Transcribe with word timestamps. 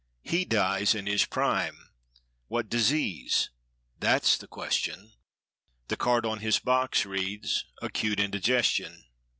He 0.23 0.45
dies 0.45 0.95
in 0.95 1.05
his 1.05 1.25
prime. 1.25 1.89
What 2.47 2.69
disease? 2.69 3.51
That's 3.99 4.35
the 4.35 4.47
question. 4.47 5.11
The 5.89 5.95
card 5.95 6.25
on 6.25 6.39
his 6.39 6.57
"box" 6.57 7.05
reads—"Acute 7.05 8.19
Indigestion." 8.19 9.05